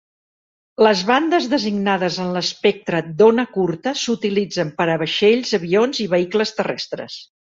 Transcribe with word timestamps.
Les 0.85 1.01
bandes 1.09 1.49
designades 1.49 2.15
en 2.23 2.31
l'espectre 2.37 3.01
d'ona 3.19 3.45
curta 3.57 3.93
s'utilitzen 4.05 4.71
per 4.79 4.87
a 4.95 4.97
vaixells, 5.03 5.53
avions 5.59 6.01
i 6.05 6.09
vehicles 6.15 6.55
terrestres. 6.61 7.19